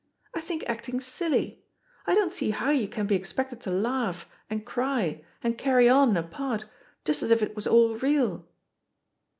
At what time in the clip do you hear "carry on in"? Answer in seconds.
5.59-6.17